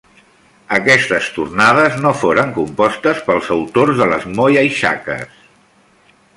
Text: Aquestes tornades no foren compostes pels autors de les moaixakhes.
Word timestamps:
Aquestes 0.77 1.27
tornades 1.35 1.99
no 2.05 2.13
foren 2.23 2.55
compostes 2.57 3.21
pels 3.29 3.53
autors 3.59 4.03
de 4.03 4.11
les 4.15 4.29
moaixakhes. 4.41 5.41